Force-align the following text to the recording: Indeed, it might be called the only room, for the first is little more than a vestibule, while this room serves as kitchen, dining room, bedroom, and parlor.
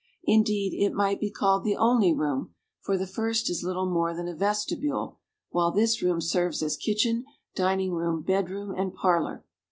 Indeed, 0.23 0.73
it 0.83 0.95
might 0.95 1.19
be 1.19 1.29
called 1.29 1.63
the 1.63 1.75
only 1.75 2.11
room, 2.11 2.55
for 2.79 2.97
the 2.97 3.05
first 3.05 3.51
is 3.51 3.61
little 3.63 3.85
more 3.85 4.15
than 4.15 4.27
a 4.27 4.33
vestibule, 4.33 5.19
while 5.51 5.69
this 5.69 6.01
room 6.01 6.19
serves 6.21 6.63
as 6.63 6.75
kitchen, 6.75 7.23
dining 7.53 7.91
room, 7.93 8.23
bedroom, 8.23 8.73
and 8.75 8.95
parlor. 8.95 9.45